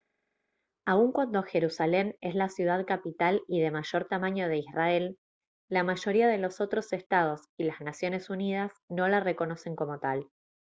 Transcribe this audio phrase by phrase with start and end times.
[0.87, 5.19] aun cuando jerusalén es la ciudad capital y de mayor tamaño de israel
[5.69, 10.27] la mayoría de los otros estados y las naciones unidas no la reconocen como tal